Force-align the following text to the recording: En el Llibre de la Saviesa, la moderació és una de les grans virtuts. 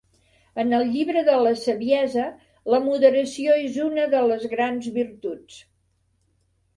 En 0.61 0.71
el 0.75 0.85
Llibre 0.93 1.21
de 1.25 1.33
la 1.47 1.49
Saviesa, 1.63 2.23
la 2.75 2.79
moderació 2.85 3.57
és 3.65 3.77
una 3.89 4.07
de 4.15 4.23
les 4.31 4.47
grans 4.55 4.89
virtuts. 4.97 5.61